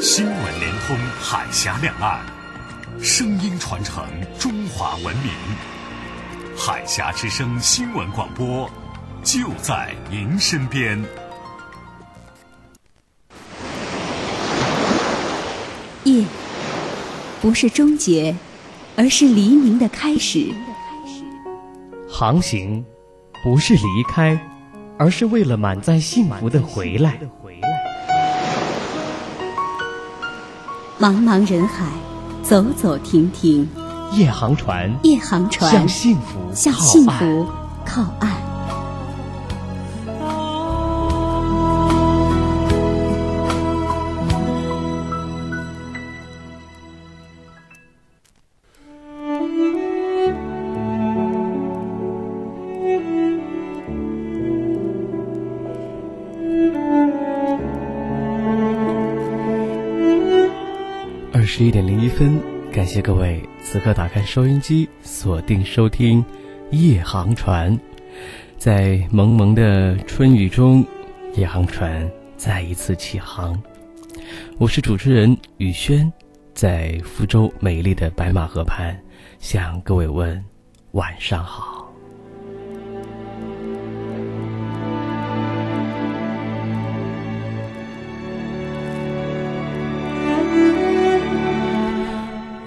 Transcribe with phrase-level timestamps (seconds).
[0.00, 2.24] 新闻联通海峡两岸，
[3.02, 4.04] 声音传承
[4.38, 5.32] 中华文明。
[6.56, 8.70] 海峡之声新闻广播，
[9.24, 11.04] 就在您身边。
[16.04, 16.24] 夜，
[17.42, 18.36] 不是终结，
[18.96, 20.54] 而是黎明的开始。
[22.08, 22.84] 航行，
[23.42, 24.38] 不是离开，
[24.96, 27.18] 而是为了满载幸福的回来。
[31.00, 31.84] 茫茫人海，
[32.42, 33.68] 走走停停，
[34.14, 37.46] 夜航船，夜航船向幸福向幸福
[37.86, 38.47] 靠岸。
[62.88, 66.24] 谢各位此刻打开收音机，锁定收听
[66.70, 67.76] 《夜航船》。
[68.56, 70.82] 在蒙蒙的春雨中，
[71.34, 73.62] 夜航船再一次起航。
[74.56, 76.10] 我是主持人雨轩，
[76.54, 78.98] 在福州美丽的白马河畔
[79.38, 80.42] 向各位问
[80.92, 81.77] 晚上好。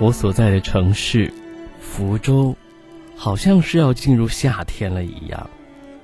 [0.01, 1.31] 我所在的城市，
[1.79, 2.55] 福州，
[3.15, 5.47] 好像是要进入夏天了一样。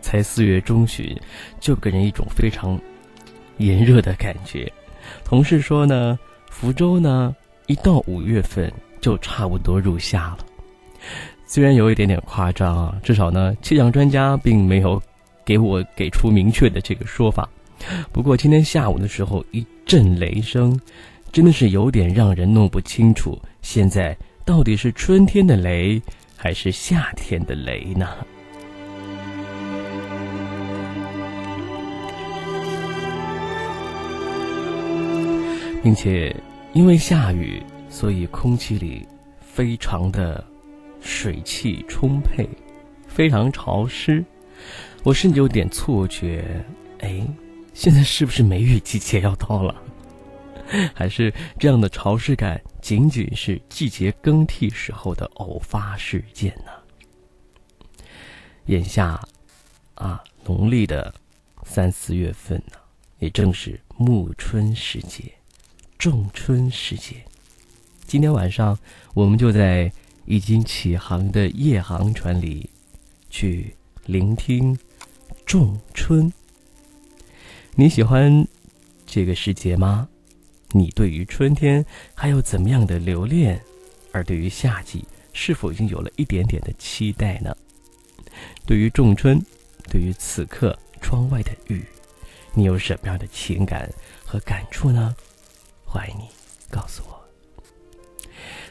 [0.01, 1.19] 才四月中旬，
[1.59, 2.79] 就给人一种非常
[3.57, 4.71] 炎热的感觉。
[5.25, 6.19] 同事说呢，
[6.51, 10.45] 福州呢，一到五月份就差不多入夏了。
[11.47, 15.01] 虽然有一点点夸张啊，至少呢，气象专家并没有
[15.43, 17.49] 给我给出明确的这个说法。
[18.11, 20.79] 不过今天下午的时候，一阵雷声。
[21.31, 26.02] 真的是有点让人弄不清楚，现在到底是春天的雷
[26.36, 28.08] 还是夏天的雷呢？
[35.83, 36.36] 并且
[36.73, 39.08] 因为下雨，所以空气里
[39.39, 40.43] 非常的
[40.99, 42.49] 水汽充沛，
[43.08, 44.26] 非常潮湿。
[45.04, 46.43] 我甚至有点错觉，
[46.99, 47.21] 哎，
[47.73, 49.76] 现在是不是梅雨季节要到了？
[50.94, 56.72] 还是这样的潮湿感，仅仅是季节更替时候的偶发事件呢？
[58.66, 59.22] 眼下，
[59.95, 61.14] 啊，农历的
[61.64, 62.78] 三四月份呢，
[63.20, 65.23] 也正是暮春时节、
[65.98, 67.16] 仲春时节。
[68.05, 68.78] 今天晚上，
[69.14, 69.92] 我们就在
[70.26, 72.70] 已经起航的夜航船里，
[73.30, 73.73] 去
[74.05, 74.78] 聆听
[75.45, 76.32] 仲春。
[77.76, 78.45] 你喜欢
[79.05, 80.10] 这个时节吗？
[80.72, 81.83] 你对于春天
[82.14, 83.61] 还有怎么样的留恋？
[84.11, 87.55] 而对于夏季，是否已经有了一点点的期待呢？
[88.66, 89.39] 对于仲春，
[89.89, 91.86] 对于此刻窗外的雨，
[92.54, 93.89] 你有什么样的情感
[94.26, 95.16] 和感触呢？
[95.86, 96.28] 欢迎你
[96.70, 97.17] 告诉我。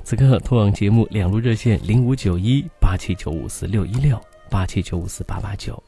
[0.05, 4.21] 此刻通往节目两路热线：零五九一八七九五四六一六
[4.51, 5.83] 八七九五四八八九，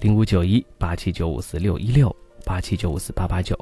[0.00, 2.14] 零五九一八七九五四六一六。
[2.46, 3.58] 八七九五四八八九，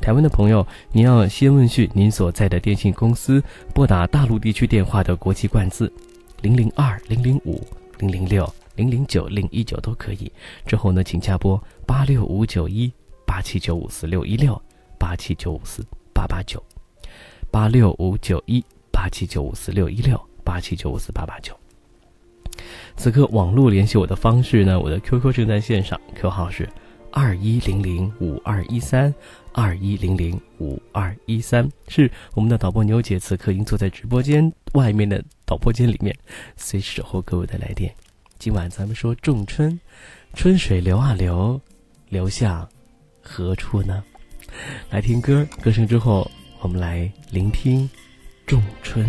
[0.00, 3.40] 台湾的朋友，您要先问讯您所在的电信公司，
[3.72, 5.90] 拨打大陆地区电话的国际冠字，
[6.42, 7.64] 零零二零零五
[8.00, 10.30] 零零六零零九零一九都可以。
[10.66, 12.92] 之后呢，请加拨八六五九一
[13.24, 14.60] 八七九五四六一六
[14.98, 16.60] 八七九五四八八九，
[17.52, 21.56] 八六五九一八七九五四六一六八七九五四八八九。
[22.96, 26.68] 此刻网络联系我的方式呢，我的 QQ 正在线上，Q 号是。
[27.16, 29.14] 二一零零五二一三，
[29.52, 36.12] 二一零零五二一三，是我们的导播牛姐，此刻已经坐在直播间外面的导播间里面，
[36.56, 37.94] 随时守候各位的来电。
[38.36, 39.78] 今晚咱们说仲春，
[40.34, 41.60] 春水流啊流，
[42.08, 42.68] 流向
[43.22, 44.02] 何处呢？
[44.90, 46.28] 来听歌，歌声之后，
[46.62, 47.88] 我们来聆听
[48.44, 49.08] 仲春。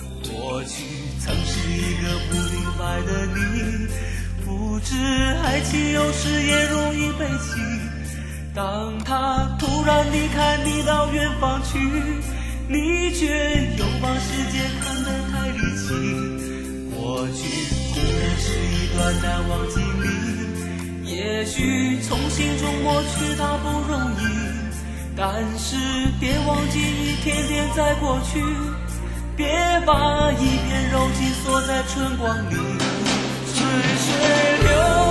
[0.31, 0.83] 过去
[1.19, 3.87] 曾是一个不明白的你，
[4.45, 4.95] 不知
[5.43, 7.59] 爱情有时也容易悲戚。
[8.53, 11.77] 当他突然离开你到远方去，
[12.67, 13.25] 你却
[13.77, 15.85] 又把世界看得太离奇。
[16.95, 17.39] 过去
[17.93, 20.05] 固然是一段难忘经历。
[21.13, 24.21] 也许从心中抹去它不容易，
[25.15, 25.75] 但是
[26.19, 28.41] 别忘记一天天在过去，
[29.41, 29.49] 别
[29.87, 32.55] 把一片柔情锁在春光里，
[33.51, 33.67] 春
[33.97, 34.13] 水
[34.61, 35.10] 流。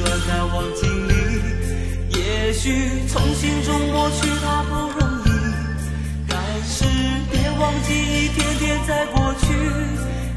[0.00, 5.28] 是一段难忘记你，也许从心中抹去它不容易，
[6.26, 6.84] 但是
[7.30, 9.46] 别忘记一天天在过去，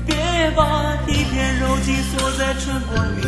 [0.06, 3.22] 别把一片柔情锁在春光里，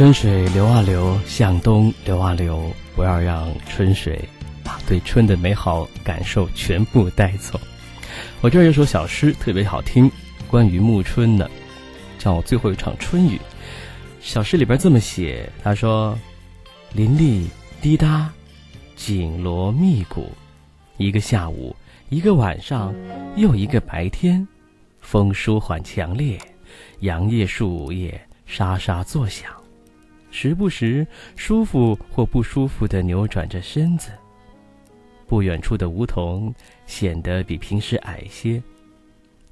[0.00, 4.18] 春水流啊流，向东流啊流，不要让春水
[4.64, 7.60] 把对春的美好感受全部带走。
[8.40, 10.10] 我这儿有首小诗特别好听，
[10.48, 11.50] 关于暮春的，
[12.18, 13.36] 叫《最后一场春雨》。
[14.22, 16.18] 小诗里边这么写，他说
[16.96, 17.50] ：“林立
[17.82, 18.32] 滴答，
[18.96, 20.32] 紧锣密鼓，
[20.96, 21.76] 一个下午，
[22.08, 22.94] 一个晚上，
[23.36, 24.48] 又一个白天，
[25.02, 26.38] 风舒缓强烈，
[27.00, 29.52] 杨叶树叶沙沙作响。”
[30.30, 31.06] 时不时
[31.36, 34.10] 舒服或不舒服地扭转着身子。
[35.26, 36.52] 不远处的梧桐
[36.86, 38.60] 显得比平时矮些，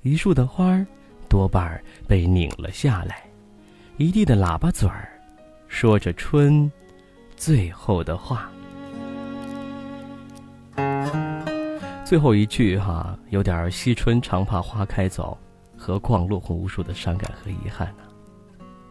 [0.02, 0.86] 一树的花儿
[1.28, 3.22] 多半儿被拧了下来，
[3.96, 5.08] 一地的喇叭嘴儿
[5.68, 6.70] 说着春
[7.36, 8.50] 最后的话。
[12.04, 15.36] 最后一句哈，有点惜春常怕花开早，
[15.76, 18.02] 何况落红无数的伤感和遗憾呢？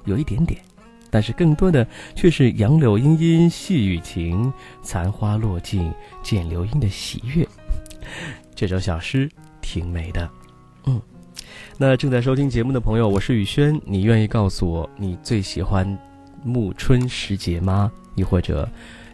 [0.06, 0.62] 有一点点。
[1.10, 7.48] 但是更多的却是杨柳阴阴细雨晴，残花落尽见流莺的喜悦。
[8.56, 9.30] 这首小诗
[9.62, 10.30] 挺美的，
[10.86, 11.02] 嗯。
[11.78, 15.98] 那正在收听节目的朋友，我是宇轩，你愿意告诉我你最喜欢
[16.44, 17.92] 暮春时节吗？
[18.16, 18.68] 亦或者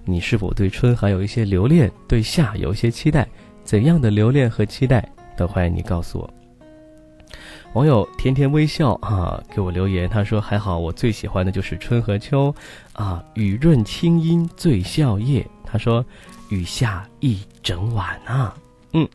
[0.06, 3.28] 你是否对春还有一些留恋，对夏有一些期待？
[3.64, 5.08] 怎样的留恋和期待，
[5.38, 6.34] 都欢迎你告诉我。
[7.74, 12.54] 网友甜甜微笑啊，给我留言，他说还好，我最喜欢的就是春和秋，
[12.94, 15.44] 啊，雨润清音最笑靥。
[15.66, 16.06] 他说
[16.50, 18.56] 雨下一整晚啊，
[18.94, 19.08] 嗯。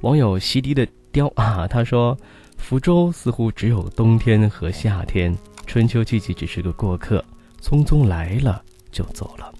[0.00, 2.18] 网友席迪的雕啊，他说
[2.56, 5.32] 福州似乎只有冬天和夏天，
[5.64, 7.24] 春秋季节只是个过客，
[7.60, 9.52] 匆匆来了就走了。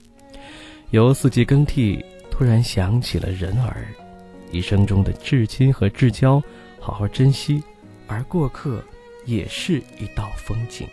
[0.90, 3.86] 由四季更替，突然想起了人儿，
[4.50, 6.42] 一生中的至亲和至交，
[6.80, 7.62] 好好珍惜。
[8.12, 8.84] 而过客
[9.24, 10.86] 也是一道风景。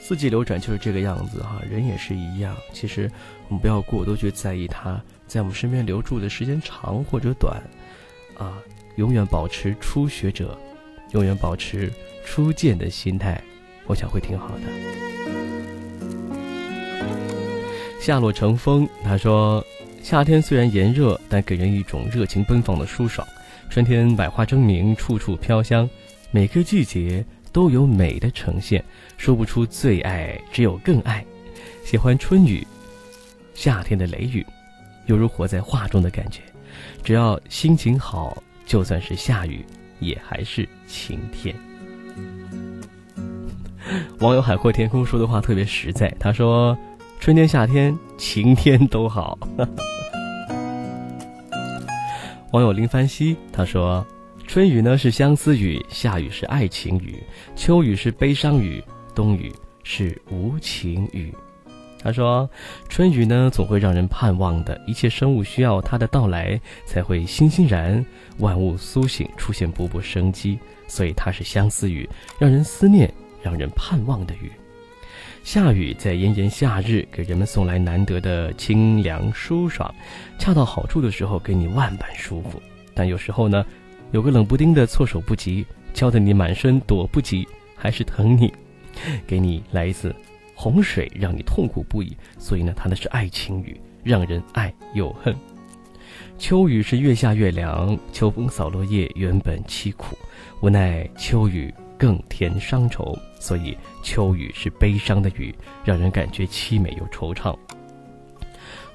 [0.00, 2.56] 四季流转就是这个样子哈，人也是一样。
[2.72, 3.08] 其实
[3.48, 7.62] 我们不要过多去在意他在我们身边留住的时间长或者短，
[8.36, 8.58] 啊，
[8.96, 10.58] 永远保持初学者，
[11.12, 11.88] 永远保持
[12.26, 13.40] 初见的心态，
[13.86, 14.62] 我想会挺好的。
[18.00, 19.64] 夏落成风，他说，
[20.02, 23.24] 夏天虽然炎热，但给人一种热情奔放的舒爽。
[23.72, 25.88] 春天百花争鸣，处处飘香，
[26.30, 27.24] 每个季节
[27.54, 28.84] 都有美的呈现，
[29.16, 31.24] 说不出最爱，只有更爱。
[31.82, 32.66] 喜欢春雨，
[33.54, 34.44] 夏天的雷雨，
[35.06, 36.42] 犹如活在画中的感觉。
[37.02, 39.64] 只要心情好，就算是下雨，
[40.00, 41.56] 也还是晴天。
[44.20, 46.76] 网友海阔天空说的话特别实在，他说
[47.20, 49.38] ：“春天、夏天、晴天都好。
[52.52, 54.06] ”网友林凡熙他说
[54.46, 57.16] ：“春雨呢是相思雨，夏雨是爱情雨，
[57.56, 59.50] 秋雨是悲伤雨，冬雨
[59.84, 61.34] 是无情雨。”
[61.98, 62.48] 他说
[62.90, 68.04] ：“春雨呢总会让人盼望的，一切生物需要它的到来才会欣欣然，
[68.36, 72.06] 万物苏醒，出现勃勃生机，所以它是相思雨，
[72.38, 73.10] 让人思念，
[73.42, 74.52] 让人盼望的雨。”
[75.42, 79.92] 夏雨在炎炎夏日给人们送来难得的清凉舒爽，
[80.38, 82.62] 恰到好处的时候给你万般舒服。
[82.94, 83.66] 但有时候呢，
[84.12, 88.52] 有个冷不丁的措手不及，浇得你满身躲不及，还是疼你，
[89.26, 90.14] 给你来一次
[90.54, 92.16] 洪水，让你痛苦不已。
[92.38, 95.34] 所以呢，它那是爱情雨，让人爱又恨。
[96.38, 100.16] 秋雨是越下越凉，秋风扫落叶，原本凄苦，
[100.60, 101.74] 无奈秋雨。
[101.98, 105.52] 更添伤愁，所以秋雨是悲伤的雨，
[105.84, 107.58] 让人感觉凄美又惆怅。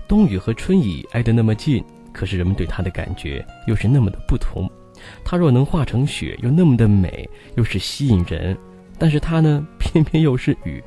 [0.08, 4.66] 冬雨和春雨挨得那么近，可是人们对它的感觉又是那么的不同。
[5.22, 8.56] 它若能化成雪，又那么的美，又是吸引人；
[8.98, 10.82] 但是它呢，偏偏又是雨。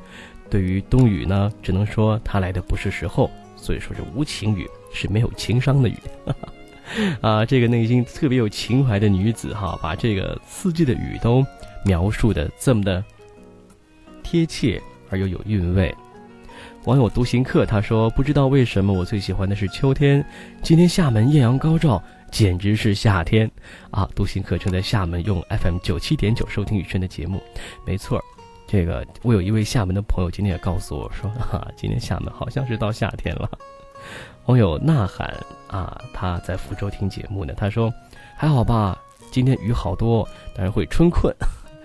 [0.49, 5.95] 对于冬雨呢，只能说它来的不是时候，所以说是无情雨，是没有情商的雨。
[7.21, 11.45] 啊，这个内心特别有情怀的女子哈，把这个四季的雨都。
[11.83, 13.03] 描述的这么的
[14.31, 15.93] 贴切而又有韵味。
[16.85, 20.23] 网友独行客他说：“不知道为什么我最喜欢的是秋天。
[20.63, 23.49] 今天厦门艳阳高照，简直是夏天
[23.91, 27.43] 啊！”独行客正在厦门用 FM 九七点九收听雨轩的节目。
[27.85, 28.23] 没错，
[28.65, 33.49] 这个我有一位厦门的朋友今天也告诉我说：“哈，今天厦门好像是到夏天了。”
[34.47, 35.35] 网友呐喊
[35.67, 37.53] 啊，他在福州听节目呢。
[37.57, 37.93] 他说
[38.37, 38.97] ：“还好吧，
[39.29, 41.35] 今天雨好多，但是会春困。”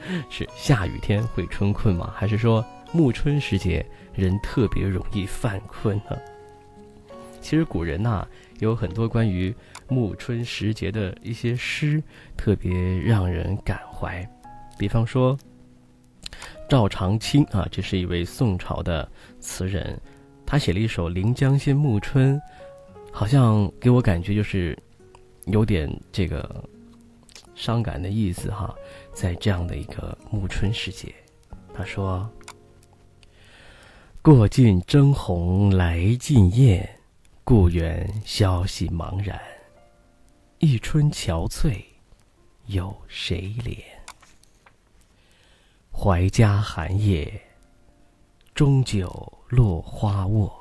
[0.31, 2.13] 是下雨天会春困吗？
[2.17, 3.85] 还是说暮春时节
[4.15, 6.17] 人特别容易犯困呢？
[7.41, 8.27] 其实古人呐
[8.59, 9.55] 有很多关于
[9.89, 12.03] 暮春时节的一些诗，
[12.37, 14.29] 特别让人感怀。
[14.79, 15.39] 比方说
[16.69, 19.09] 赵长卿啊，这是一位宋朝的
[19.39, 19.99] 词人，
[20.45, 22.37] 他写了一首《临江仙·暮春》，
[23.13, 24.77] 好像给我感觉就是
[25.47, 26.65] 有点这个
[27.55, 28.75] 伤感的意思哈。
[29.17, 31.11] 在这样的一个暮春时节，
[31.73, 32.31] 他说
[34.21, 36.87] ：“过尽征鸿来尽雁，
[37.43, 39.41] 故园消息茫然。
[40.59, 41.83] 一春憔悴，
[42.67, 43.79] 有谁怜？
[45.91, 47.41] 怀家寒夜，
[48.55, 49.09] 终究
[49.49, 50.55] 落花卧。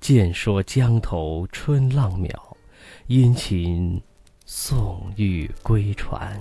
[0.00, 2.36] 见说江头春浪渺，
[3.06, 4.02] 殷勤
[4.44, 6.36] 送玉归船。”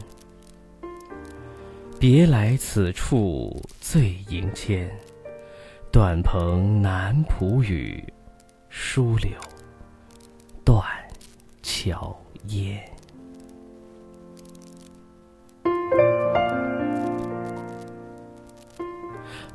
[2.04, 4.92] 别来此处醉吟间，
[5.90, 8.04] 短篷南浦雨，
[8.68, 9.32] 疏柳
[10.66, 10.84] 断
[11.62, 12.14] 桥
[12.48, 12.78] 烟。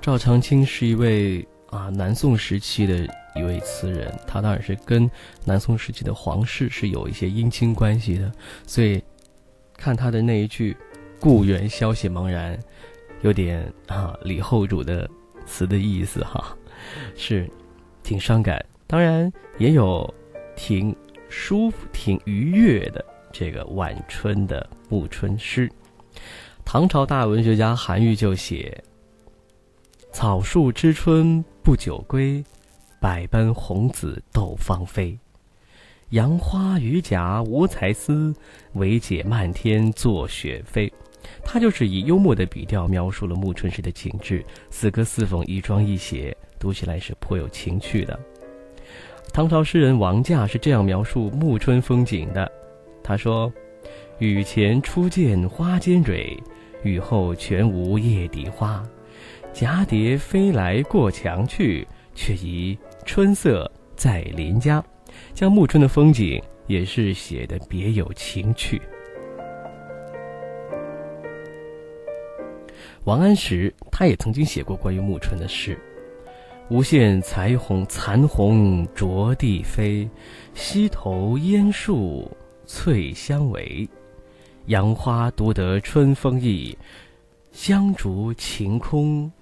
[0.01, 5.11] 赵长卿是一位啊南宋时期的一位词人，他当然是跟
[5.45, 8.33] 南宋时期的皇室是有一些姻亲关系的，
[8.67, 9.05] 所以
[9.77, 10.75] 看他的那一句。
[11.21, 12.59] 故园消息茫然，
[13.23, 15.09] 有点啊李后主的
[15.47, 16.57] 词的意思哈，
[17.17, 17.51] 是
[18.03, 20.13] 挺伤感，当然也有
[20.55, 20.95] 挺
[21.29, 25.71] 舒服、挺愉悦的这个晚春的暮春诗。
[26.65, 28.83] 唐朝大文学家韩愈就写
[30.13, 32.45] ：“草树知春不久归，
[33.01, 35.19] 百般红紫斗芳菲。
[36.11, 38.35] 杨花榆荚无才思，
[38.75, 40.93] 惟解漫天作雪飞。”
[41.45, 48.19] 他就是以幽默的笔调描述了暮春时的景致，似歌似讽，一庄一谐，读起来是颇有情趣的。
[49.33, 52.51] 唐朝诗人王驾是这样描述暮春风景的：
[53.03, 53.53] 他说，
[54.19, 56.37] 雨前初见花间蕊，
[56.83, 58.83] 雨后全无叶底花。
[59.55, 64.83] 蛱蝶飞来过墙去，却疑春色在邻家。
[65.35, 68.81] 将暮春的风景也是写的别有情趣。
[73.09, 75.81] 王安石他也曾经写过关于暮春的诗
[76.69, 80.07] ：“无限彩虹残红着地飞，
[80.53, 82.31] 溪头烟树
[82.67, 83.89] 翠相围。
[84.67, 86.77] 杨花独得春风意，
[87.51, 89.33] 香烛晴空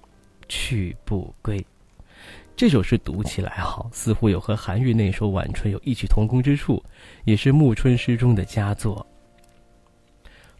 [0.47, 1.61] 去不归。”
[2.55, 6.81] 这首诗读起来好，似乎有和韩愈那首《晚春》有异曲同工之处，
[7.25, 9.05] 也是暮春诗中的佳作。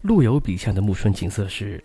[0.01, 1.81] 陆游笔下的暮春景色是。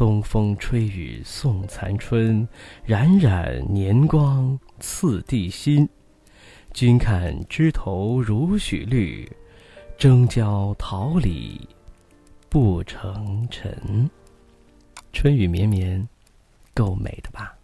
[0.00, 2.48] 东风吹雨送残春，
[2.86, 5.86] 冉冉年光次第新。
[6.72, 9.30] 君看枝头如许绿，
[9.98, 11.68] 争娇桃李
[12.48, 14.08] 不成尘。
[15.12, 16.08] 春雨绵绵，
[16.72, 17.54] 够美的吧？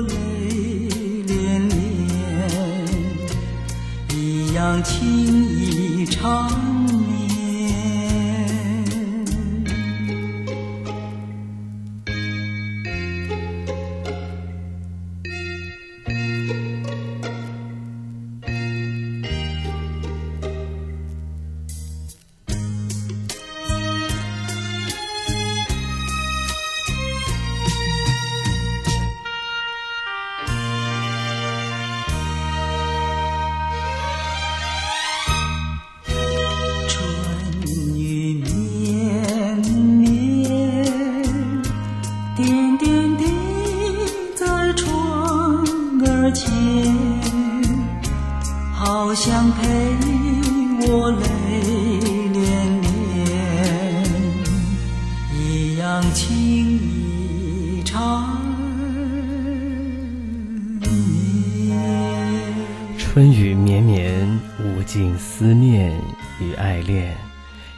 [0.00, 0.14] 泪
[1.26, 2.14] 涟涟
[4.14, 5.04] 一样情
[5.54, 6.75] 意长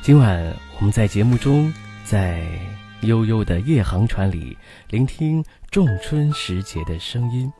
[0.08, 0.42] 今晚
[0.78, 1.70] 我们在节目中，
[2.02, 2.42] 在
[3.02, 4.56] 悠悠的夜航船里，
[4.88, 7.52] 聆听仲春时节的声音。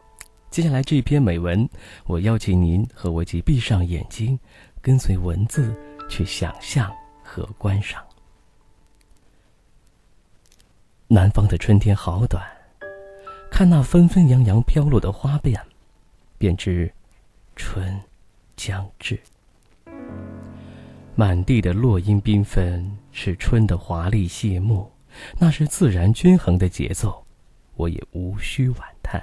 [0.48, 1.68] 接下来这篇美文，
[2.06, 4.40] 我邀请您和我一起闭上眼睛，
[4.80, 5.76] 跟随文字
[6.08, 6.90] 去想象
[7.22, 8.02] 和观赏。
[11.06, 12.42] 南方的春天好短，
[13.50, 15.52] 看那纷纷扬扬飘落的花瓣，
[16.38, 16.90] 便知。
[17.56, 18.00] 春
[18.56, 19.20] 将至，
[21.18, 24.88] 满地的落英缤纷，是春的华丽谢幕，
[25.37, 27.26] 那是自然均衡的节奏，
[27.74, 29.20] 我也无需惋叹。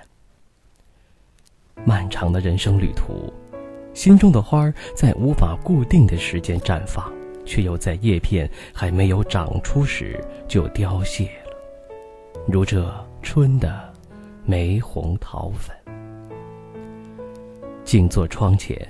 [1.86, 3.34] 漫长的人生旅途，
[3.94, 7.10] 心中的花儿在无法固定的时间绽放，
[7.46, 11.56] 却又在叶片还没有长出时就凋谢了，
[12.46, 13.94] 如这春的
[14.44, 15.74] 玫红桃粉。
[17.86, 18.86] 静坐窗前。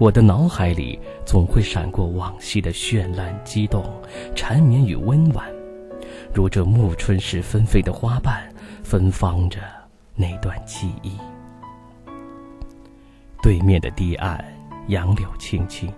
[0.00, 3.84] 我的脑海里总会闪过往昔的绚烂、激动、
[4.34, 5.46] 缠绵与温婉，
[6.32, 8.50] 如这暮春时纷飞的花瓣，
[8.82, 9.60] 芬芳着
[10.14, 11.18] 那段记忆。
[13.42, 14.42] 对面的堤岸，
[14.88, 15.92] 杨柳青青，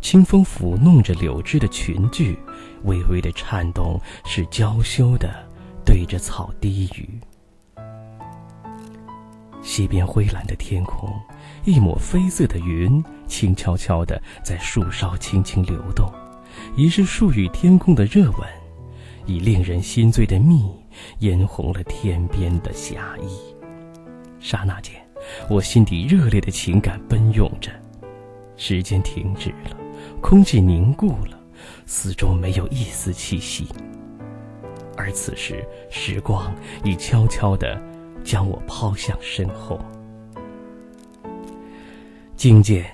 [0.00, 2.34] 清风抚弄着柳枝的裙裾，
[2.84, 5.28] 微微的颤动，是娇羞的
[5.84, 7.20] 对着草低语。
[9.60, 11.12] 西边灰蓝的天空，
[11.66, 16.10] 一抹绯色的云，轻悄悄地在树梢轻轻流动，
[16.76, 18.40] 已是树与天空的热吻，
[19.26, 20.70] 以令人心醉的蜜，
[21.20, 23.38] 嫣红了天边的霞衣。
[24.38, 24.94] 刹那间，
[25.50, 27.70] 我心底热烈的情感奔涌着，
[28.56, 29.76] 时间停止了，
[30.20, 31.38] 空气凝固了，
[31.84, 33.66] 四周没有一丝气息。
[34.96, 37.80] 而此时，时光已悄悄地。
[38.26, 39.78] 将我抛向身后。
[42.34, 42.84] 惊见，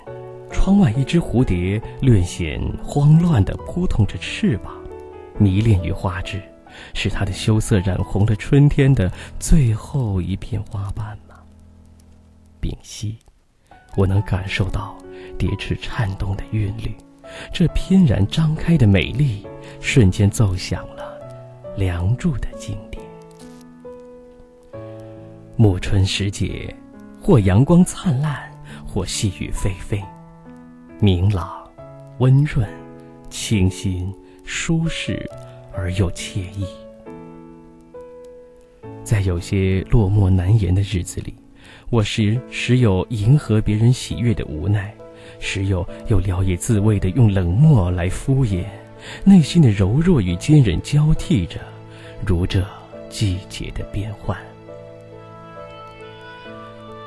[0.53, 4.73] 窗外一只蝴蝶略显慌乱地扑腾着翅膀，
[5.39, 6.41] 迷恋于花枝，
[6.95, 9.11] 使它的羞涩染红了春天的
[9.41, 11.37] 最后一片花瓣吗？
[12.61, 13.19] 屏息，
[13.97, 14.97] 我能感受到
[15.37, 16.95] 蝶翅颤动的韵律，
[17.53, 19.45] 这翩然张开的美丽，
[19.81, 21.19] 瞬间奏响了
[21.79, 23.03] 《梁祝》的经典。
[25.57, 26.73] 暮春时节，
[27.21, 28.51] 或阳光灿烂，
[28.87, 30.03] 或细雨霏霏，
[31.05, 31.69] 明朗、
[32.19, 32.65] 温润、
[33.29, 35.29] 清新、舒适
[35.75, 36.65] 而又惬意。
[39.03, 41.35] 在有些落寞难言的日子里，
[41.91, 44.95] 我时时有迎合别人喜悦的无奈，
[45.41, 48.67] 时有又聊以自慰的用冷漠来敷衍，
[49.25, 51.59] 内心的柔弱与坚韧交替着，
[52.25, 52.65] 如这
[53.11, 54.39] 季节的变换。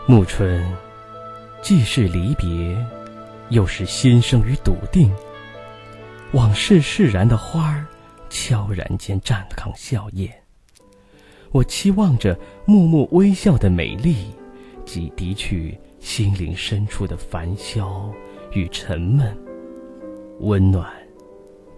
[0.05, 0.61] 暮春，
[1.61, 2.45] 既是离别，
[3.49, 5.11] 又是新生与笃定。
[6.33, 7.85] 往事释然的花儿，
[8.29, 10.29] 悄然间绽放笑靥。
[11.51, 14.33] 我期望着默默微笑的美丽，
[14.83, 18.11] 即涤去心灵深处的烦嚣
[18.51, 19.37] 与沉闷，
[20.39, 20.91] 温暖、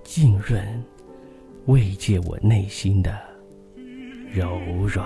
[0.04, 0.84] 浸润，
[1.68, 3.16] 慰藉我内心的
[4.34, 5.06] 柔软。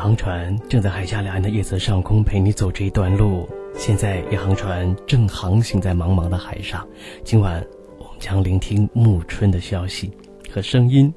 [0.00, 3.46] 航船正在海峡两岸的夜色上空陪你走这一段路。
[3.74, 6.88] 现在，一航船正航行在茫茫的海上。
[7.22, 7.62] 今晚，
[7.98, 10.10] 我们将聆听暮春的消息
[10.50, 11.12] 和声音。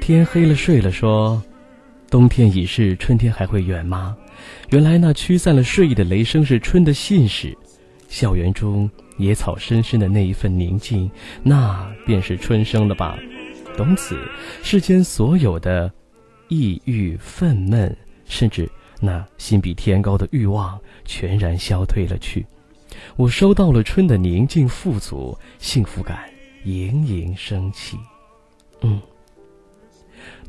[0.00, 1.42] 天黑了，睡了，说，
[2.08, 4.16] 冬天已逝，春天还会远吗？
[4.70, 7.54] 原来那驱散了睡意的雷声是春的信使。
[8.08, 11.10] 校园中野草深深的那一份宁静，
[11.42, 13.18] 那便是春生了吧？
[13.76, 14.18] 从此，
[14.62, 15.92] 世间所有的。
[16.50, 18.68] 抑郁、愤懑，甚至
[19.00, 22.44] 那心比天高的欲望，全然消退了去。
[23.16, 26.28] 我收到了春的宁静、富足，幸福感
[26.64, 27.96] 盈盈升起。
[28.80, 29.00] 嗯，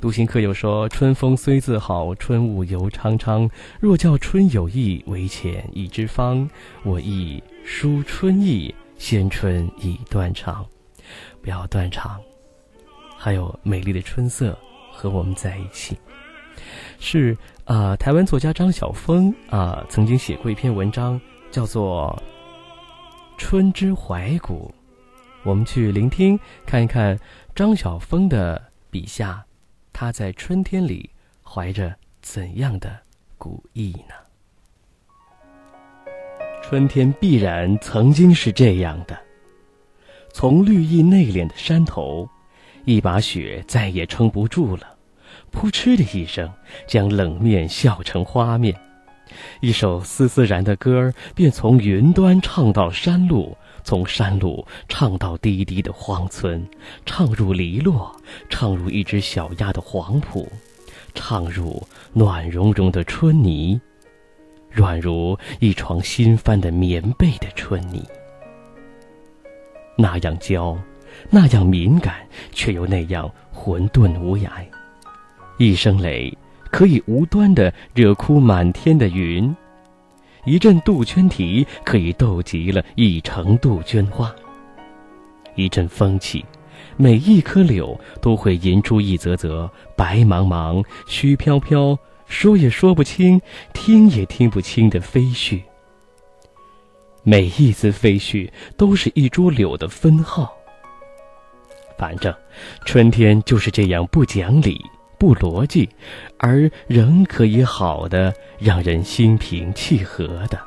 [0.01, 3.47] 独行客又说：“春风虽自好，春雾犹苍苍。
[3.79, 6.49] 若叫春有意，唯遣一枝芳。
[6.83, 10.65] 我亦书春意，先春已断肠。
[11.43, 12.19] 不要断肠，
[13.15, 14.57] 还有美丽的春色。”
[15.01, 15.97] 和我们在一起，
[16.99, 17.35] 是
[17.65, 22.21] 啊，台湾作家张晓峰啊，曾经写过一篇文章，叫做
[23.41, 24.71] 《春之怀古》，
[25.41, 27.19] 我们去聆听，看一看
[27.55, 28.61] 张晓峰的
[28.91, 29.43] 笔下，
[29.91, 31.09] 他在春天里
[31.43, 32.95] 怀着怎样的
[33.39, 34.13] 古意呢？
[36.61, 39.19] 春天必然曾经是这样的：
[40.31, 42.29] 从绿意内敛的山头，
[42.85, 44.95] 一把雪再也撑不住了，
[45.51, 46.51] 扑哧的一声，
[46.87, 48.75] 将冷面笑成花面。
[49.61, 56.67] 一首丝丝然的歌儿，便从云端唱到山路，从山路唱到低低的荒村，
[57.05, 58.13] 唱入篱落，
[58.49, 60.51] 唱入一只小鸭的黄浦，
[61.13, 63.79] 唱入暖融融的春泥，
[64.69, 68.03] 软如一床新翻的棉被的春泥，
[69.95, 70.77] 那样娇，
[71.29, 72.15] 那样敏感，
[72.51, 74.49] 却又那样混沌无涯，
[75.57, 76.35] 一声雷。
[76.69, 79.53] 可以无端的惹哭满天的云，
[80.45, 84.33] 一阵杜鹃啼可以逗急了一城杜鹃花。
[85.55, 86.45] 一阵风起，
[86.95, 93.41] 每一棵柳都会吟出一则则白茫茫、虚飘飘、说也说不清、
[93.73, 95.59] 听也听不清的飞絮。
[97.23, 100.53] 每一丝飞絮都是一株柳的分号。
[102.01, 102.33] 反正，
[102.83, 104.83] 春天就是这样不讲理。
[105.19, 105.87] 不逻辑，
[106.39, 110.59] 而仍可以好的让人心平气和的。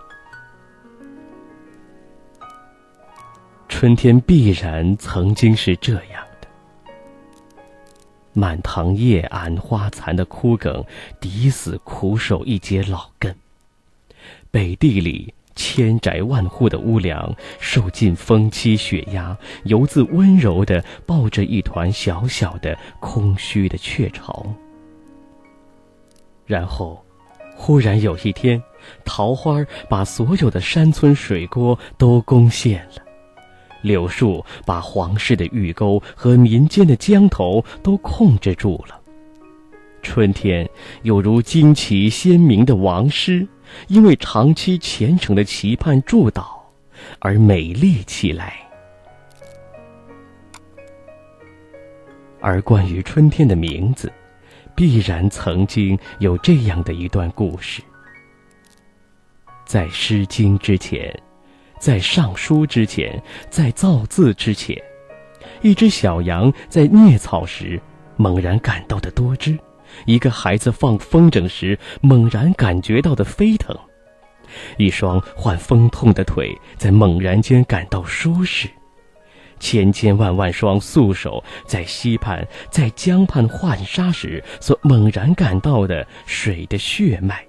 [3.68, 6.46] 春天必然曾经是这样的。
[8.32, 10.84] 满堂叶暗花残的枯梗，
[11.18, 13.34] 抵死苦守一截老根。
[14.52, 24.46] 北地里千宅万户的屋梁，受尽风欺雪压，犹自温柔的抱着一团小小的空虚的雀巢。
[26.46, 27.02] 然后，
[27.56, 28.62] 忽然有一天，
[29.04, 33.02] 桃花把所有的山村水沟都攻陷了，
[33.80, 39.00] 柳树把皇室的御沟和民间的江头都控制住了。
[40.02, 40.68] 春天
[41.02, 43.46] 有如旌旗鲜明的王师，
[43.88, 46.46] 因为长期虔诚的期盼祝祷，
[47.18, 48.54] 而美丽起来。
[52.40, 54.12] 而关于春天的名字。
[54.76, 57.80] 必然曾经有这样的一段故事：
[59.64, 61.16] 在《诗经》之前，
[61.78, 64.76] 在《尚书》之前，在造字之前，
[65.62, 67.80] 一只小羊在啮草时
[68.16, 69.52] 猛然感到的多汁；
[70.06, 73.74] 一个孩子放风筝时猛然感觉到的飞腾；
[74.76, 78.68] 一双患风痛的腿在猛然间感到舒适。
[79.60, 87.42] 千千万万双素手在溪畔、在江畔浣纱时，所猛然感到的水的血脉。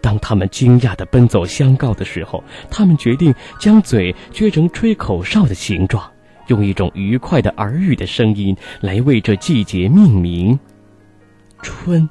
[0.00, 6.10] 当他们惊讶地奔走相告的时候，他们决定将嘴撅成吹口哨的形状，
[6.46, 10.58] 用一种愉快的耳语的声音来为这季节命名：
[11.62, 12.08] 春。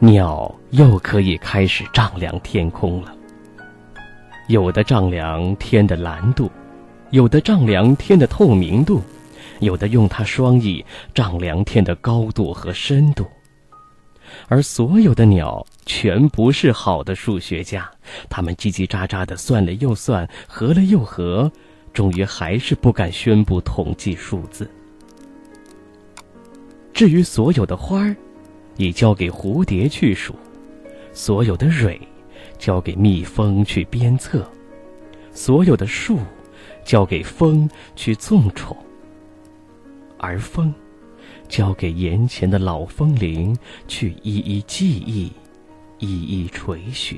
[0.00, 3.14] 鸟又可以开始丈量天空了。
[4.48, 6.50] 有的丈量天的蓝度，
[7.10, 9.02] 有的丈量天的透明度，
[9.60, 13.26] 有的用它双翼丈量天的高度和深度。
[14.46, 17.90] 而所有的鸟全不是好的数学家，
[18.28, 21.50] 他们叽叽喳喳的算了又算，合了又合，
[21.92, 24.70] 终于还是不敢宣布统计数字。
[26.98, 28.16] 至于所有的花儿，
[28.76, 30.34] 已交给蝴蝶去数；
[31.12, 31.96] 所有的蕊。
[32.58, 34.44] 交给蜜蜂去鞭策，
[35.30, 36.18] 所有的树
[36.84, 38.76] 交给风去纵宠，
[40.18, 40.74] 而风
[41.48, 43.56] 交给眼前的老风铃
[43.86, 45.30] 去一一记忆，
[46.00, 47.16] 一一垂雪。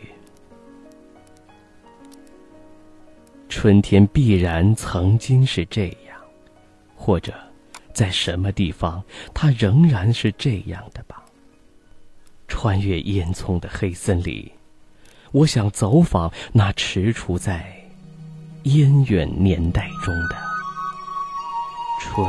[3.48, 6.20] 春天必然曾经是这样，
[6.94, 7.32] 或者
[7.92, 9.02] 在什么地方，
[9.34, 11.22] 它仍然是这样的吧。
[12.48, 14.50] 穿越烟囱的黑森林。
[15.32, 17.72] 我想走访那踟蹰在
[18.64, 20.36] 烟远年代中的
[22.00, 22.26] 春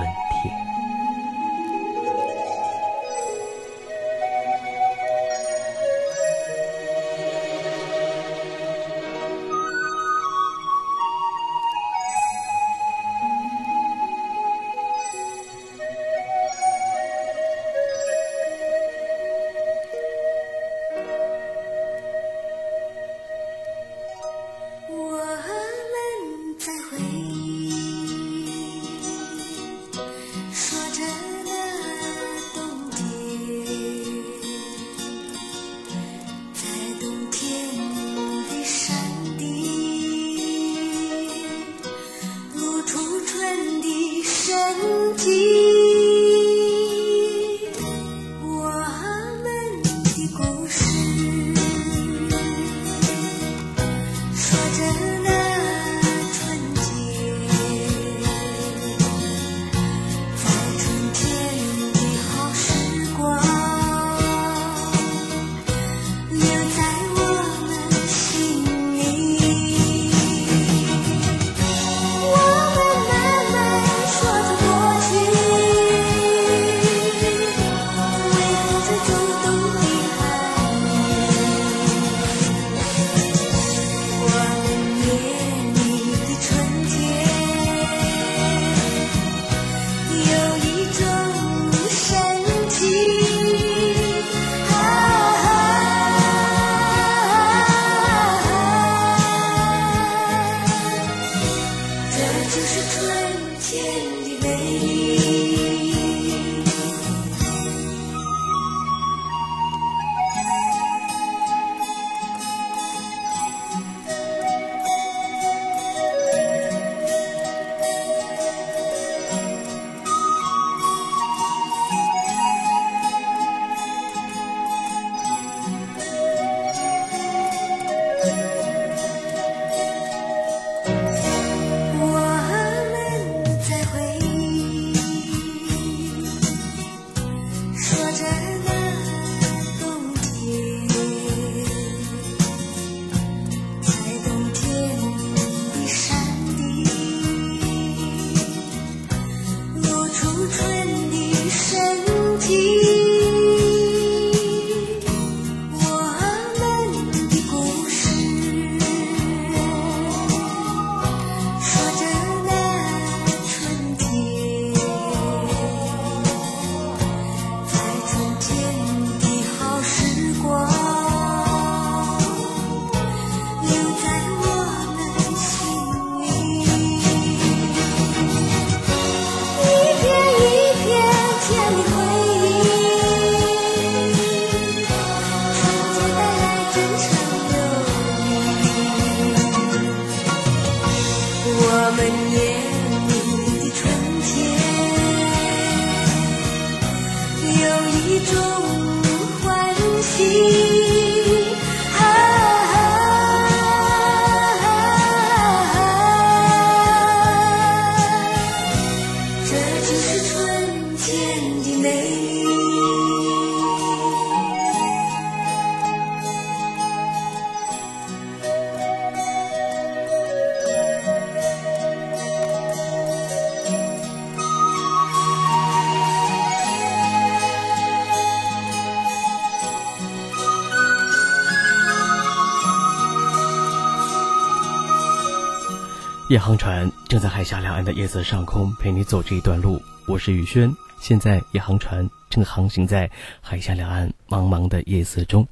[236.52, 240.70] 航船正在海峡两岸的夜色上空陪你走这一段路，我是宇轩。
[241.00, 243.10] 现在夜航船正航行在
[243.40, 245.48] 海峡两岸茫茫的夜色中。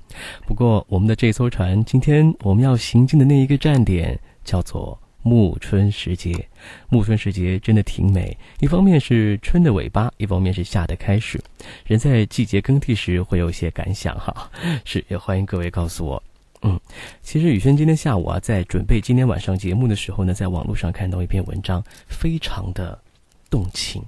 [0.46, 6.50] 不过，我们的这艘船今天我们要行进的那一个站点叫做暮春时节。
[6.90, 11.42] 暮春时节真的挺美，一方面是春的尾巴，一方面是夏的开始。
[11.86, 14.52] 人在季节更替时会有些感想哈。
[14.84, 16.22] 是，也欢迎各位告诉我。
[16.62, 16.80] 嗯，
[17.22, 23.02] 其实宇轩今天下午啊，在准备今天晚上节目的时候呢，在网络上看到一篇文章，非常的
[23.50, 24.04] 动情，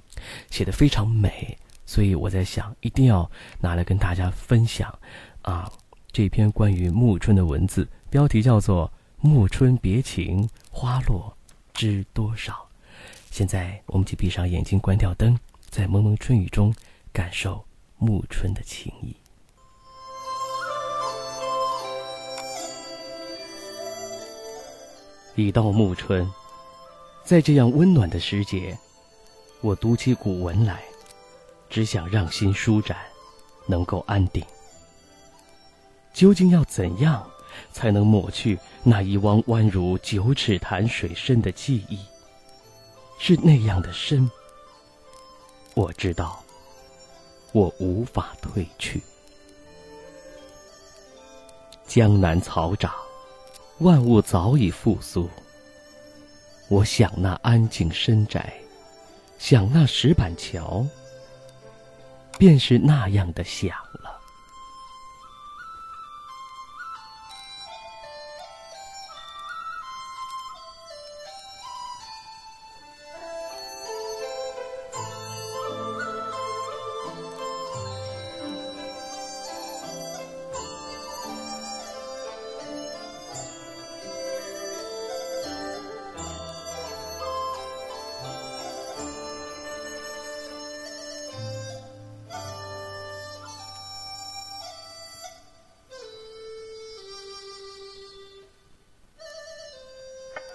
[0.50, 4.92] 写的非常美，所以我在想，一定要拿来跟大家分享
[5.40, 5.70] 啊，
[6.12, 8.86] 这篇关于暮春的文字，标题叫做
[9.26, 11.34] 《暮春别情，花落
[11.72, 12.52] 知多少》。
[13.30, 15.38] 现在我们就闭上眼睛，关掉灯，
[15.70, 16.74] 在蒙蒙春雨中
[17.14, 17.64] 感受
[17.96, 19.16] 暮春的情意。
[25.34, 26.30] 已到暮春，
[27.24, 28.78] 在这样温暖的时节，
[29.60, 30.82] 我读起古文来，
[31.70, 32.98] 只想让心舒展，
[33.66, 34.44] 能够安定。
[36.12, 37.26] 究竟要怎样
[37.72, 41.98] 才能抹去那一汪宛如九尺潭水深的记忆？
[43.18, 44.30] 是那样的深，
[45.74, 46.42] 我知道，
[47.52, 49.00] 我无法退去。
[51.86, 52.92] 江南草长。
[53.82, 55.28] 万物早已复苏。
[56.68, 58.54] 我想那安静深宅，
[59.38, 60.86] 想那石板桥，
[62.38, 63.76] 便是那样的想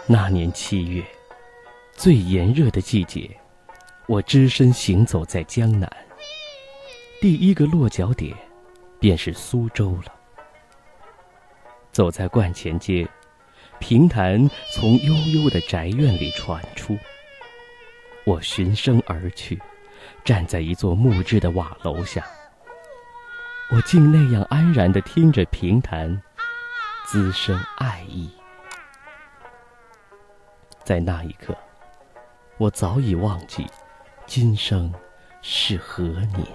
[0.10, 1.04] 那年七月，
[1.92, 3.30] 最炎热的季节，
[4.08, 5.92] 我只身行走在江南。
[7.20, 8.34] 第一个落脚点，
[9.02, 10.14] 便是苏州了。
[11.92, 13.06] 走在观前街，
[13.80, 16.98] 评弹从悠悠的宅院里传出。
[18.24, 19.62] 我循声而去，
[20.24, 22.26] 站在一座木质的瓦楼下。
[23.72, 26.22] 我竟那样安然地听着评弹，
[27.06, 28.32] 滋生爱意。
[30.88, 31.54] 在那一刻，
[32.58, 33.68] 我早已忘记
[34.26, 34.90] 今生
[35.42, 36.48] 是何年。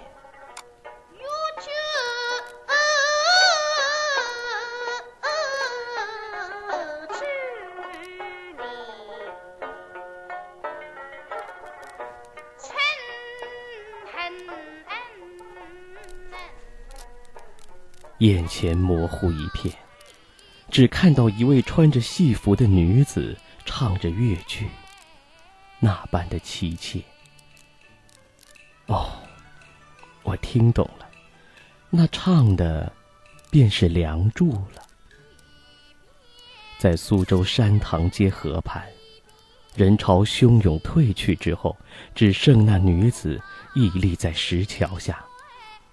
[18.20, 19.74] 眼前模糊一片，
[20.70, 23.36] 只看到一位穿着戏服的女子。
[23.64, 24.68] 唱着越剧，
[25.78, 27.00] 那般的凄切。
[28.86, 29.12] 哦，
[30.22, 31.08] 我听懂了，
[31.90, 32.92] 那唱的
[33.50, 34.82] 便是《梁祝》了。
[36.78, 38.84] 在苏州山塘街河畔，
[39.76, 41.76] 人潮汹涌退去之后，
[42.14, 43.40] 只剩那女子
[43.74, 45.24] 屹立在石桥下，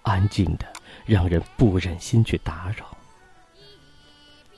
[0.01, 0.65] 安静的
[1.05, 2.97] 让人不忍心去打扰。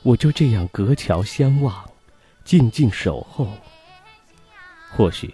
[0.03, 1.90] 我就这样隔桥相望。
[2.43, 3.47] 静静守候，
[4.91, 5.33] 或许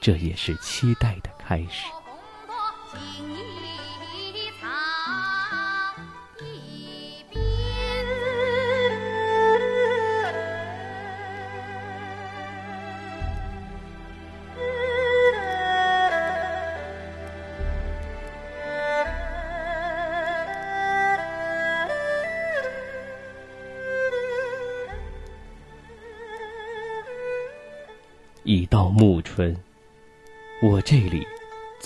[0.00, 1.84] 这也是期待的开始。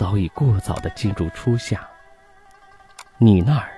[0.04, 1.88] 早已过早的进入初夏。
[3.16, 3.70] 你那儿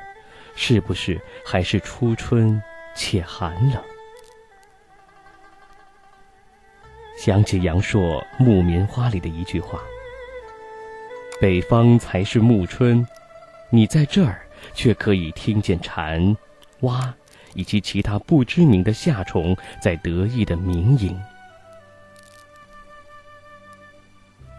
[0.56, 2.60] 是不是还是初春
[2.96, 3.80] 且寒冷？
[7.16, 9.80] 想起杨朔《木棉花》里的一句话
[11.40, 13.06] ：“北方才是暮春，
[13.70, 16.36] 你在这儿却可以听见蝉、
[16.80, 17.14] 蛙
[17.54, 21.16] 以及其他不知名的夏虫在得意的鸣吟。”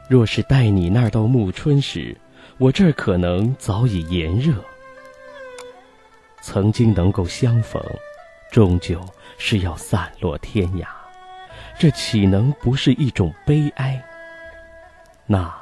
[0.08, 2.16] 若是带你那儿到暮春时，
[2.58, 4.64] 我这儿可能早已炎热。
[6.42, 7.84] 曾经能够相逢，
[8.52, 9.06] 终究
[9.38, 10.88] 是要散落天涯。
[11.78, 14.02] 这岂能不是一种悲哀？
[15.26, 15.54] 那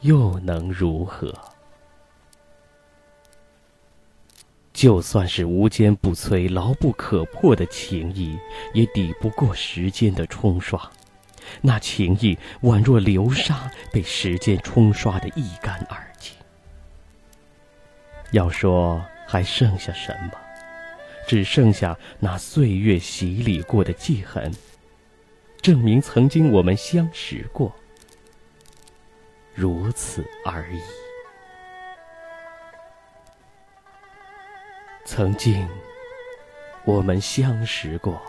[0.00, 1.34] 又能如何？
[4.72, 8.38] 就算是无坚不摧、牢不可破的情谊，
[8.72, 10.80] 也抵不过时间的冲刷。
[11.62, 16.34] 那情谊宛若流沙，被时间冲刷得一干二净。
[18.32, 20.32] 要说还剩下什么？
[21.28, 24.52] 只剩下那岁月洗礼过的记痕，
[25.60, 27.74] 证明曾经我们相识过，
[29.52, 30.80] 如此而已。
[35.04, 35.68] 曾经，
[36.84, 38.20] 我们相识过，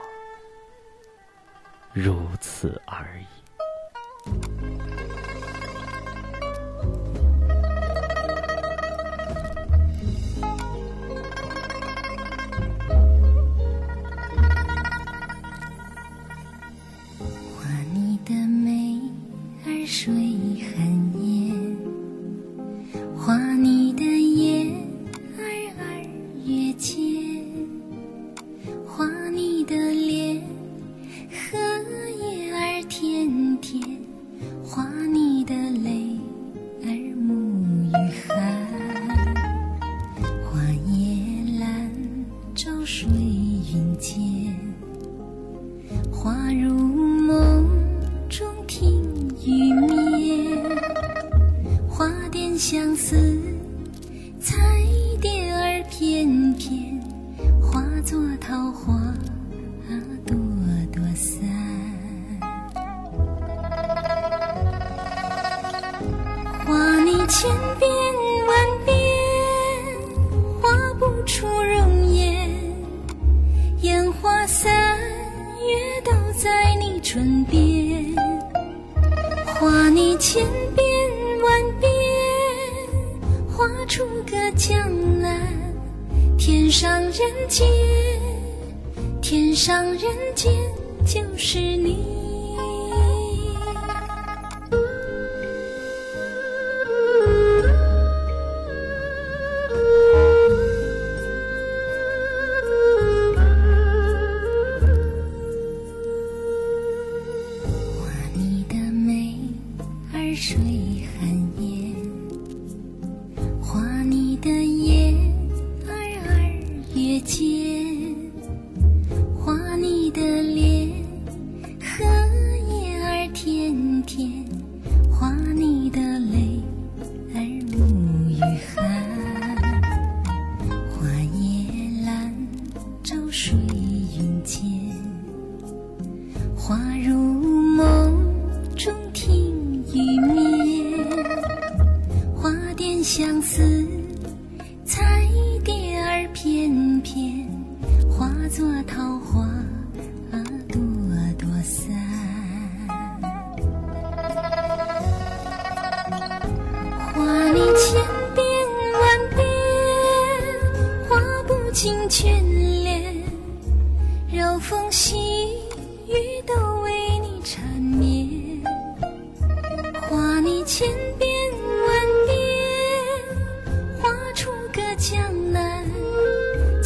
[1.99, 4.86] 如此而已。
[77.10, 78.14] 唇边
[79.45, 80.45] 画你千
[80.76, 80.86] 遍
[81.41, 81.89] 万遍，
[83.47, 84.78] 画出个江
[85.22, 85.39] 南，
[86.38, 87.14] 天上人
[87.47, 87.66] 间。
[89.22, 90.01] 天上人
[90.36, 90.53] 间
[91.05, 92.16] 就是你。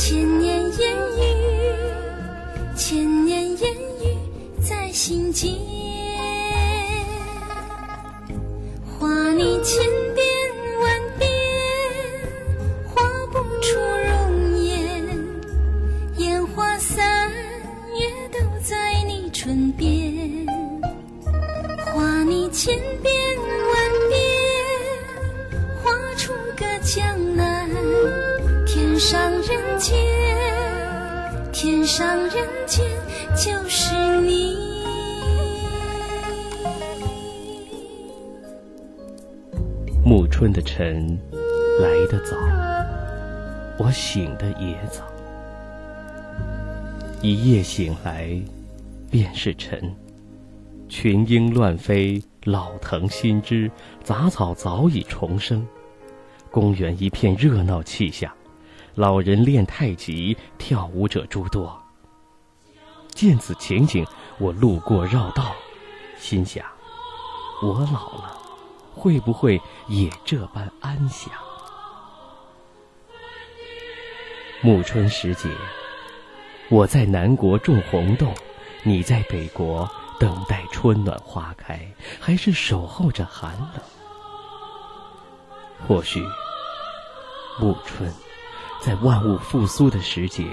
[0.03, 1.21] 千年烟雨，
[2.75, 3.71] 千年烟
[4.01, 4.17] 雨
[4.59, 5.70] 在心间。
[43.83, 45.03] 我醒得也早。
[47.19, 48.39] 一夜醒来，
[49.09, 49.91] 便是晨。
[50.87, 53.71] 群莺乱飞，老藤新枝，
[54.03, 55.67] 杂草早已重生。
[56.51, 58.31] 公园一片热闹气象，
[58.93, 61.75] 老人练太极，跳舞者诸多。
[63.09, 64.05] 见此情景，
[64.37, 65.55] 我路过绕道，
[66.19, 66.63] 心想：
[67.63, 68.37] 我老了。
[68.93, 71.31] 会不会也这般安详？
[74.63, 75.49] 暮春时节，
[76.69, 78.31] 我在南国种红豆，
[78.83, 79.89] 你在北国
[80.19, 81.79] 等待春暖花开，
[82.19, 83.81] 还是守候着寒冷？
[85.87, 86.23] 或许，
[87.59, 88.13] 暮春
[88.79, 90.45] 在万物复苏的时节，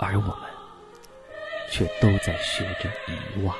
[0.00, 0.36] 而我们
[1.70, 3.54] 却都在学着遗忘。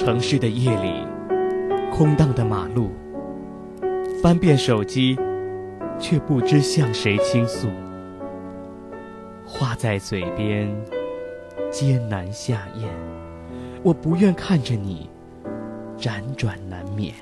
[0.00, 1.06] 城市的夜里，
[1.92, 2.90] 空荡的马路，
[4.22, 5.14] 翻遍手机，
[5.98, 7.68] 却不知向谁倾诉。
[9.44, 10.74] 话在嘴边，
[11.70, 12.88] 艰难下咽，
[13.82, 15.10] 我不愿看着你
[15.98, 17.14] 辗转难眠。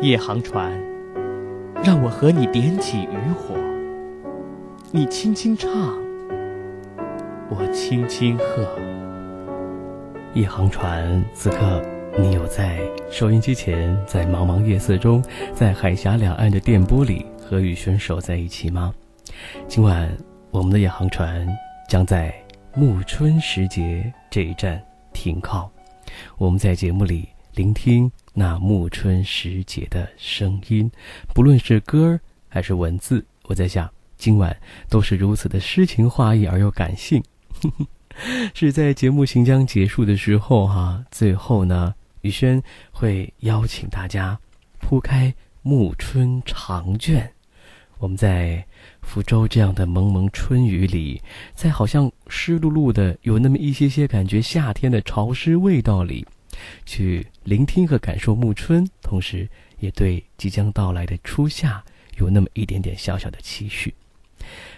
[0.00, 0.72] 夜航船，
[1.84, 3.54] 让我和你点起渔火，
[4.92, 5.70] 你轻轻唱，
[7.50, 9.01] 我轻轻和。
[10.34, 11.84] 一航船，此刻
[12.18, 12.80] 你有在
[13.10, 15.22] 收音机前，在茫茫夜色中，
[15.54, 18.94] 在海峡两岸的电波里和宇轩守在一起吗？
[19.68, 20.10] 今晚
[20.50, 21.46] 我们的夜航船
[21.86, 22.34] 将在
[22.74, 25.70] 暮春时节这一站停靠，
[26.38, 30.90] 我们在节目里聆听那暮春时节的声音，
[31.34, 34.56] 不论是歌儿还是文字，我在想今晚
[34.88, 37.22] 都是如此的诗情画意而又感性。
[38.54, 44.38] 是在节目行将结束的时候，哈，最后呢，宇轩会邀请大家
[44.80, 47.30] 铺开暮春长卷。
[47.98, 48.64] 我们在
[49.00, 51.22] 福州这样的蒙蒙春雨里，
[51.54, 56.26] 在好像湿漉漉的，有那么一些些感觉夏天的潮湿味道里，
[56.84, 59.48] 去聆听和感受暮春，同时
[59.78, 61.80] 也对即将到来的初夏
[62.18, 63.94] 有那么一点点小小的期许。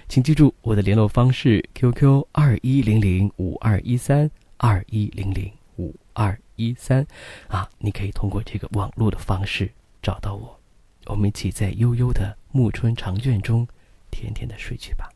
[0.09, 7.05] 请记住我的联络方式：QQ 二一零零五二一三二一零零五二一三，
[7.49, 9.71] 啊，你可以通过这个网络的方式
[10.03, 10.61] 找到我，
[11.07, 13.67] 我们一起在悠悠的暮春长卷中，
[14.11, 15.11] 甜甜的睡去吧。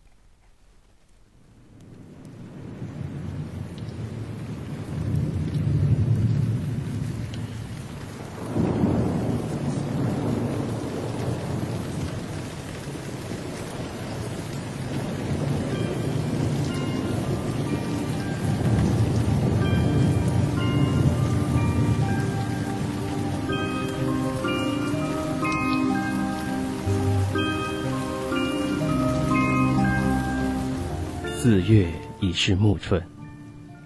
[32.28, 33.02] 已是暮春，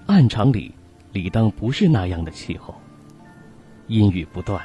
[0.09, 0.75] 暗场里
[1.13, 2.75] 理当不是那样的气候。
[3.87, 4.61] 阴雨不断，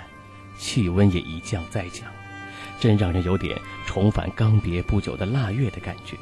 [0.57, 2.11] 气温也一降再降，
[2.79, 3.55] 真让人有点
[3.85, 6.17] 重返刚别不久的腊月的感觉。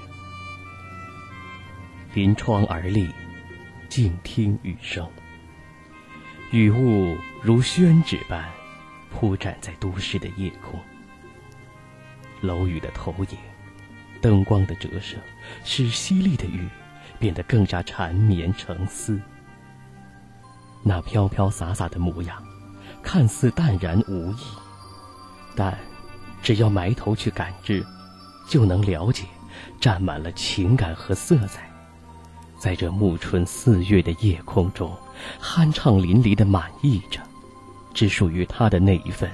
[2.13, 3.09] 临窗而立，
[3.87, 5.09] 静听雨声。
[6.51, 8.51] 雨雾如宣纸般
[9.09, 10.77] 铺展在都市的夜空，
[12.41, 13.37] 楼宇的投影。
[14.19, 15.15] 灯光的折射，
[15.63, 16.67] 使淅沥的雨
[17.19, 19.19] 变得更加缠绵成丝。
[20.83, 22.41] 那飘飘洒洒的模样，
[23.01, 24.43] 看似淡然无意，
[25.55, 25.77] 但
[26.43, 27.83] 只要埋头去感知，
[28.47, 29.23] 就能了解，
[29.79, 31.67] 占满了情感和色彩，
[32.59, 34.95] 在这暮春四月的夜空中，
[35.41, 37.19] 酣畅淋漓的满溢着，
[37.93, 39.29] 只属于他的那一份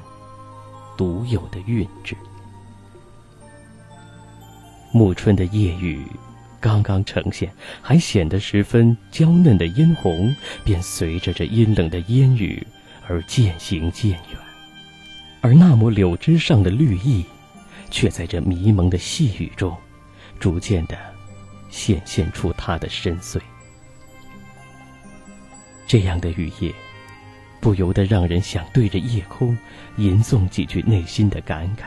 [0.96, 2.16] 独有的韵致。
[4.94, 6.06] 暮春的夜雨，
[6.62, 7.52] 刚刚呈现，
[7.82, 10.34] 还显得十分娇嫩的嫣红，
[10.64, 12.66] 便随着这阴冷的烟雨
[13.08, 14.40] 而渐行渐远。
[15.42, 17.26] 而那抹柳枝上的绿意，
[17.90, 19.76] 却在这迷蒙的细雨中，
[20.40, 20.96] 逐渐的
[21.72, 23.42] 显现出它的深邃。
[25.88, 26.72] 这样的雨夜，
[27.60, 29.58] 不由得让人想对着夜空
[29.98, 31.86] 吟诵几句内心的感慨。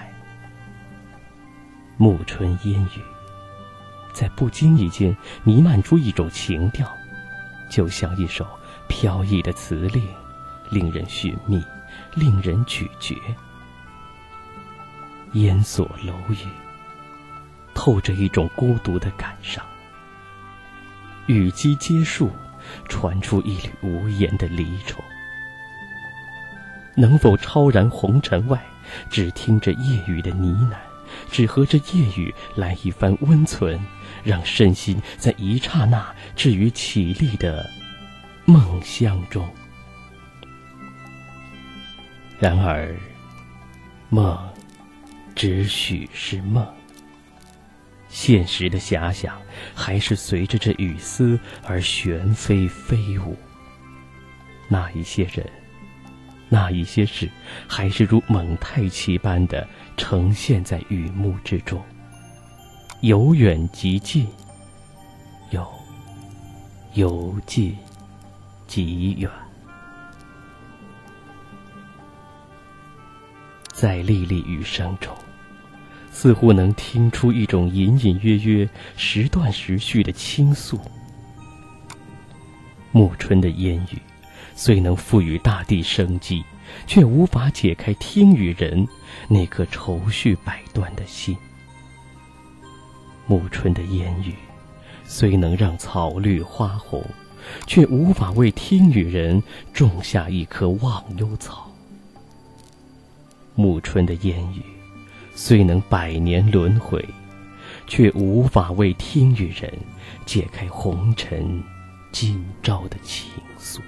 [1.96, 3.13] 暮春烟雨，
[4.14, 6.88] 在不经意间弥漫出一种情调，
[7.68, 8.46] 就像一首
[8.88, 10.06] 飘逸的词令，
[10.70, 11.62] 令人寻觅，
[12.14, 13.20] 令人咀嚼。
[15.32, 16.46] 烟锁楼宇，
[17.74, 19.62] 透着一种孤独的感伤。
[21.26, 22.30] 雨机结束，
[22.88, 25.02] 传出一缕无言的离愁。
[26.94, 28.64] 能否超然红尘外，
[29.10, 30.76] 只听着夜雨的呢喃？
[31.30, 33.78] 只和这夜雨来一番温存，
[34.24, 37.68] 让身心在一刹那置于绮丽的
[38.44, 39.48] 梦乡中。
[42.40, 42.94] 然而，
[44.08, 44.36] 梦
[45.34, 46.66] 只许是梦，
[48.08, 49.40] 现实的遐想
[49.74, 53.36] 还是随着这雨丝而旋飞飞舞。
[54.68, 55.48] 那一些人，
[56.48, 57.30] 那一些事，
[57.68, 59.66] 还是如蒙太奇般的
[59.96, 61.82] 呈现在雨幕之中，
[63.04, 64.26] 由远及近，
[65.50, 65.62] 又
[66.94, 67.76] 由近
[68.66, 69.30] 及远。
[73.74, 75.14] 在沥沥雨声中，
[76.10, 80.80] 似乎能听出一种隐隐约约、时断时续的倾诉。
[82.90, 84.00] 暮春的烟雨，
[84.54, 86.42] 虽能赋予大地生机，
[86.86, 88.88] 却无法解开听雨人
[89.28, 91.36] 那颗愁绪百端的心。
[93.26, 94.34] 暮春的烟雨，
[95.04, 97.04] 虽能让草绿花红，
[97.66, 101.70] 却无法为听雨人种下一棵忘忧草。
[103.54, 104.62] 暮春的烟雨，
[105.34, 107.02] 虽能百年轮回，
[107.86, 109.72] 却无法为听雨人
[110.26, 111.62] 解开红尘
[112.12, 113.78] 今朝的情愫。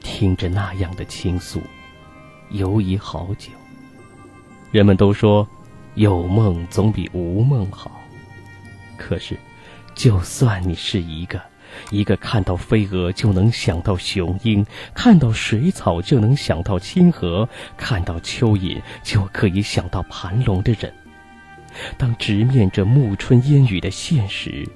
[0.00, 1.60] 听着那样的倾诉，
[2.50, 3.50] 犹疑好久。
[4.70, 5.46] 人们都说，
[5.94, 8.00] 有梦总比无梦好。
[8.96, 9.36] 可是，
[9.94, 11.40] 就算你是一个……
[11.90, 14.64] 一个看到飞蛾就能想到雄鹰，
[14.94, 17.46] 看到水草就能想到清河，
[17.76, 20.92] 看到蚯蚓就可以想到盘龙的人，
[21.98, 24.66] 当直面着暮春烟雨的现实，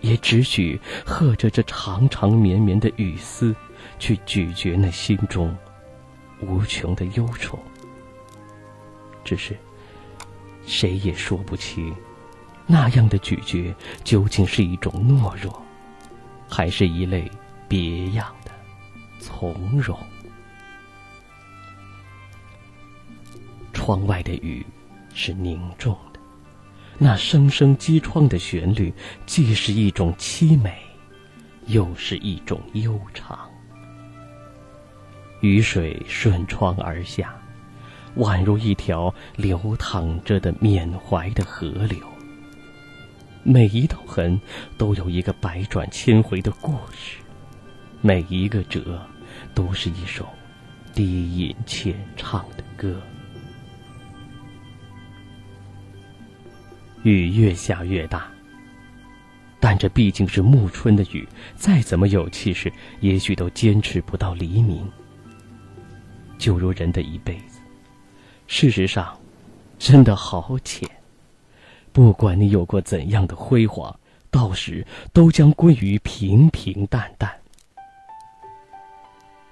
[0.00, 3.54] 也只许和着这长长绵绵的雨丝，
[3.98, 5.54] 去咀嚼那心中
[6.40, 7.58] 无穷的忧愁。
[9.24, 9.56] 只是，
[10.66, 11.94] 谁也说不清。
[12.66, 15.62] 那样的咀嚼，究竟是一种懦弱，
[16.48, 17.30] 还是一类
[17.68, 18.50] 别样的
[19.18, 19.98] 从容？
[23.72, 24.64] 窗外的雨
[25.12, 26.20] 是凝重的，
[26.98, 28.94] 那声声击窗的旋律，
[29.26, 30.80] 既是一种凄美，
[31.66, 33.50] 又是一种悠长。
[35.40, 37.34] 雨水顺窗而下，
[38.16, 41.98] 宛如一条流淌着的缅怀的河流。
[43.42, 44.40] 每一道痕
[44.78, 47.18] 都有一个百转千回的故事，
[48.00, 49.04] 每一个折
[49.54, 50.26] 都是一首
[50.94, 53.00] 低吟浅唱的歌。
[57.02, 58.30] 雨越下越大，
[59.58, 64.88] 但这毕竟是暮春的雨，再怎么有气势，也许都坚持不到黎明。
[66.38, 67.51] 就如人的一辈子，
[68.54, 69.18] 事实上，
[69.78, 70.86] 真的好浅。
[71.90, 73.98] 不管你有过怎样的辉煌，
[74.30, 77.34] 到时都将归于平平淡淡。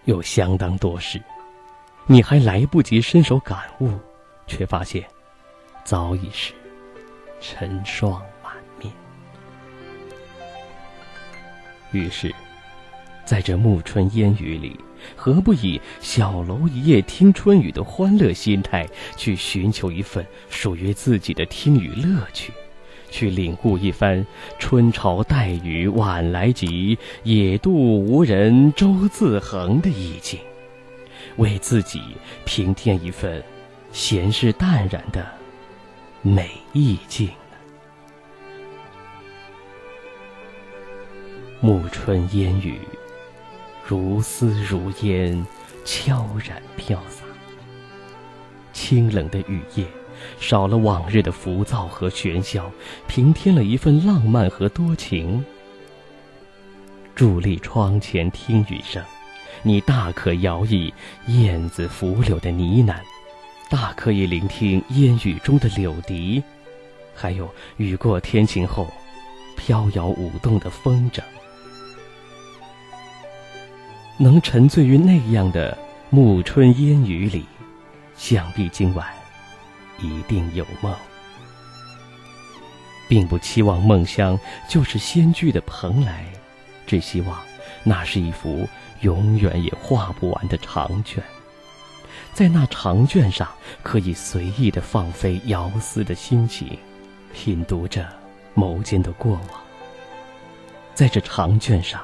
[0.05, 1.19] 有相当多事，
[2.05, 3.91] 你还来不及伸手感悟，
[4.47, 5.03] 却发现，
[5.83, 6.53] 早已是
[7.41, 8.93] 尘霜满面。
[11.91, 12.31] 于是，
[13.25, 14.79] 在这暮春烟雨里。
[15.17, 22.53] 何不以小楼一夜听春雨的欢乐心态，去寻求一份属于自己的听雨乐趣，
[23.11, 24.27] 去领悟一番
[24.59, 30.39] “春潮带雨晚来急，野渡无人舟自横”的意境，
[31.37, 32.01] 为自己
[32.45, 33.43] 平添一份
[33.93, 35.27] 闲适淡然的
[36.23, 37.57] 美意境呢？
[41.61, 42.79] 暮春烟雨。
[43.91, 45.45] 如丝如烟，
[45.85, 47.25] 悄然飘洒。
[48.73, 49.85] 清冷的雨夜，
[50.39, 52.71] 少了往日的浮躁和喧嚣，
[53.09, 55.45] 平添了一份浪漫和多情。
[57.17, 59.03] 伫立窗前听雨声，
[59.65, 60.93] 你大可摇曳
[61.27, 62.95] 燕子拂柳的呢喃，
[63.69, 66.41] 大可以聆听烟雨中的柳笛，
[67.13, 68.87] 还有雨过天晴后
[69.57, 71.21] 飘摇舞动的风筝。
[74.23, 75.77] 能沉醉于那样的
[76.11, 77.47] 暮春烟雨里，
[78.19, 79.09] 想必今晚
[79.99, 80.95] 一定有梦，
[83.09, 86.27] 并不期望梦乡就是仙居的蓬莱，
[86.87, 87.41] 只希望
[87.83, 88.69] 那是一幅
[89.01, 91.25] 永远也画不完的长卷，
[92.35, 93.49] 在那长卷上
[93.83, 96.77] 可以随意的放飞遥思的心情，
[97.33, 98.07] 品读着
[98.55, 99.61] 眸间的过往，
[100.95, 101.99] 在这长卷上。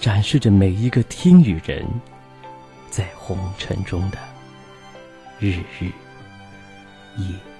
[0.00, 1.86] 展示着每一个听雨人，
[2.90, 4.18] 在红尘中的
[5.38, 5.90] 日日
[7.16, 7.53] 夜。